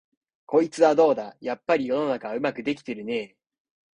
[0.47, 3.35] こいつはどうだ、やっぱり世の中はうまくできてるねえ、